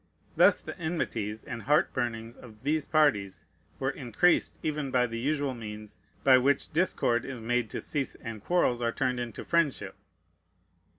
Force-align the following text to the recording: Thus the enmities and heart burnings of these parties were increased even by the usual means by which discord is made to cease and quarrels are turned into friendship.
Thus 0.35 0.59
the 0.59 0.75
enmities 0.79 1.43
and 1.43 1.61
heart 1.61 1.93
burnings 1.93 2.35
of 2.35 2.63
these 2.63 2.87
parties 2.87 3.45
were 3.77 3.91
increased 3.91 4.57
even 4.63 4.89
by 4.89 5.05
the 5.05 5.19
usual 5.19 5.53
means 5.53 5.99
by 6.23 6.39
which 6.39 6.73
discord 6.73 7.23
is 7.23 7.39
made 7.39 7.69
to 7.69 7.81
cease 7.81 8.15
and 8.15 8.43
quarrels 8.43 8.81
are 8.81 8.91
turned 8.91 9.19
into 9.19 9.45
friendship. 9.45 9.93